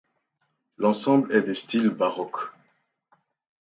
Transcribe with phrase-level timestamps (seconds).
[0.79, 2.49] L'ensemble est de style baroque.